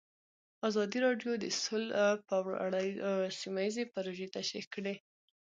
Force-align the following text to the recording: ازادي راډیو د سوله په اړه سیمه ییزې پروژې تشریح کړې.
ازادي 0.67 0.97
راډیو 1.07 1.31
د 1.43 1.45
سوله 1.63 2.05
په 2.27 2.35
اړه 2.65 2.81
سیمه 3.39 3.61
ییزې 3.65 3.83
پروژې 3.93 4.27
تشریح 4.37 4.65
کړې. 4.73 4.95